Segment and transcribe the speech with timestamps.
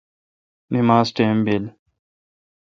[0.73, 1.63] نماز ٹیم بیل۔